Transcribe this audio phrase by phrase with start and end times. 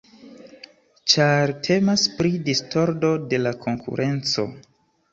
[1.13, 4.53] Ĉar temas pri distordo de la konkurenco.